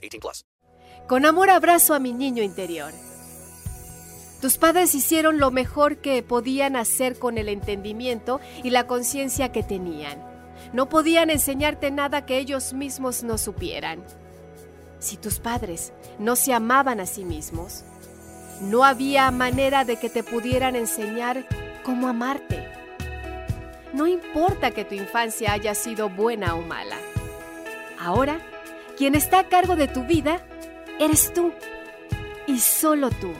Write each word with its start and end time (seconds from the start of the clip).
18 0.00 0.20
plus. 0.20 0.44
Con 1.06 1.26
amor 1.26 1.50
abrazo 1.50 1.94
a 1.94 1.98
mi 1.98 2.12
niño 2.12 2.42
interior. 2.42 2.92
Tus 4.40 4.56
padres 4.56 4.94
hicieron 4.94 5.38
lo 5.38 5.50
mejor 5.50 5.98
que 5.98 6.22
podían 6.22 6.74
hacer 6.74 7.18
con 7.18 7.36
el 7.36 7.48
entendimiento 7.48 8.40
y 8.64 8.70
la 8.70 8.86
conciencia 8.86 9.52
que 9.52 9.62
tenían. 9.62 10.24
No 10.72 10.88
podían 10.88 11.30
enseñarte 11.30 11.90
nada 11.90 12.24
que 12.24 12.38
ellos 12.38 12.72
mismos 12.72 13.22
no 13.22 13.36
supieran. 13.36 14.02
Si 14.98 15.16
tus 15.16 15.40
padres 15.40 15.92
no 16.18 16.36
se 16.36 16.54
amaban 16.54 17.00
a 17.00 17.06
sí 17.06 17.24
mismos, 17.24 17.84
no 18.60 18.84
había 18.84 19.30
manera 19.30 19.84
de 19.84 19.96
que 19.96 20.10
te 20.10 20.22
pudieran 20.22 20.76
enseñar 20.76 21.46
cómo 21.82 22.08
amarte. 22.08 22.66
No 23.92 24.06
importa 24.06 24.70
que 24.70 24.84
tu 24.84 24.94
infancia 24.94 25.52
haya 25.52 25.74
sido 25.74 26.08
buena 26.08 26.54
o 26.54 26.62
mala. 26.62 26.96
Ahora, 27.98 28.40
quien 29.00 29.14
está 29.14 29.38
a 29.38 29.48
cargo 29.48 29.76
de 29.76 29.88
tu 29.88 30.04
vida 30.04 30.42
eres 30.98 31.32
tú 31.32 31.54
y 32.46 32.58
solo 32.58 33.08
tú. 33.08 33.32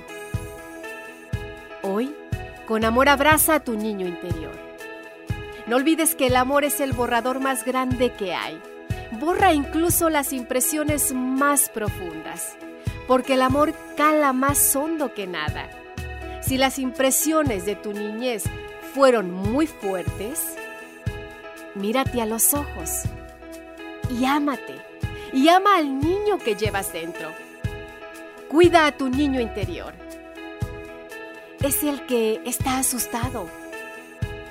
Hoy, 1.83 2.17
con 2.67 2.83
amor 2.83 3.11
abraza 3.11 3.57
a 3.57 3.61
tu 3.61 3.75
niño 3.75 4.09
interior. 4.09 4.59
No 5.67 5.77
olvides 5.77 6.15
que 6.15 6.29
el 6.29 6.37
amor 6.37 6.65
es 6.65 6.81
el 6.81 6.95
borrador 6.95 7.41
más 7.41 7.67
grande 7.67 8.11
que 8.15 8.33
hay. 8.33 8.59
Borra 9.21 9.53
incluso 9.53 10.09
las 10.09 10.33
impresiones 10.33 11.13
más 11.13 11.69
profundas 11.69 12.57
porque 13.07 13.35
el 13.35 13.43
amor 13.43 13.75
cala 13.99 14.33
más 14.33 14.75
hondo 14.75 15.13
que 15.13 15.27
nada. 15.27 15.69
Si 16.41 16.57
las 16.57 16.79
impresiones 16.79 17.67
de 17.67 17.77
tu 17.77 17.93
niñez 17.93 18.45
fueron 18.95 19.31
muy 19.31 19.67
fuertes, 19.67 20.55
mírate 21.75 22.23
a 22.23 22.25
los 22.25 22.55
ojos 22.55 23.03
y 24.09 24.25
ámate 24.25 24.89
y 25.33 25.49
ama 25.49 25.77
al 25.77 26.01
niño 26.01 26.39
que 26.39 26.57
llevas 26.57 26.93
dentro. 26.93 27.31
Cuida 28.49 28.87
a 28.87 28.93
tu 28.93 29.09
niño 29.09 29.41
interior. 29.41 29.95
Es 31.63 31.83
el 31.83 32.07
que 32.07 32.41
está 32.45 32.79
asustado. 32.79 33.49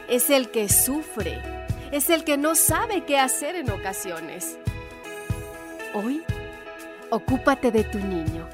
Es 0.07 0.29
el 0.29 0.49
que 0.51 0.69
sufre. 0.69 1.41
Es 1.91 2.09
el 2.09 2.23
que 2.23 2.37
no 2.37 2.55
sabe 2.55 3.03
qué 3.05 3.17
hacer 3.17 3.55
en 3.55 3.69
ocasiones. 3.71 4.57
Hoy 5.93 6.23
Ocúpate 7.11 7.71
de 7.71 7.83
tu 7.83 7.97
niño, 7.97 8.47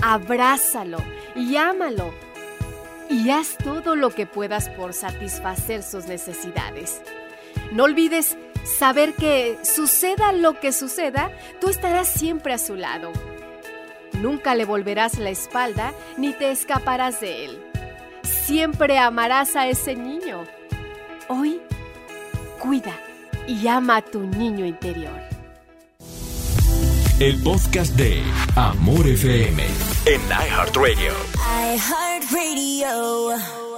abrázalo 0.00 0.98
y 1.34 1.56
ámalo 1.56 2.14
y 3.10 3.30
haz 3.30 3.56
todo 3.56 3.96
lo 3.96 4.10
que 4.10 4.24
puedas 4.24 4.68
por 4.68 4.94
satisfacer 4.94 5.82
sus 5.82 6.06
necesidades. 6.06 7.02
No 7.72 7.84
olvides 7.84 8.36
saber 8.64 9.14
que 9.14 9.58
suceda 9.62 10.32
lo 10.32 10.60
que 10.60 10.72
suceda, 10.72 11.30
tú 11.60 11.68
estarás 11.68 12.08
siempre 12.08 12.52
a 12.52 12.58
su 12.58 12.74
lado. 12.74 13.12
Nunca 14.20 14.54
le 14.54 14.64
volverás 14.64 15.18
la 15.18 15.30
espalda 15.30 15.92
ni 16.16 16.32
te 16.32 16.50
escaparás 16.50 17.20
de 17.20 17.46
él. 17.46 17.62
Siempre 18.22 18.98
amarás 18.98 19.56
a 19.56 19.68
ese 19.68 19.94
niño. 19.94 20.44
Hoy, 21.28 21.60
cuida 22.58 22.98
y 23.46 23.66
ama 23.68 23.96
a 23.96 24.02
tu 24.02 24.20
niño 24.20 24.66
interior 24.66 25.32
el 27.22 27.40
podcast 27.40 27.94
de 27.94 28.20
Amor 28.56 29.06
FM 29.06 29.62
en 30.06 30.20
iHeartRadio. 30.22 31.12
iHeartRadio. 31.72 33.71